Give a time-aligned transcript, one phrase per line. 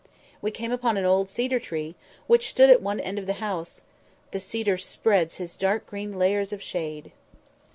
[0.41, 1.93] We came upon an old cedar tree,
[2.25, 3.83] which stood at one end of the house—
[4.31, 7.11] "The cedar spreads his dark green layers of shade."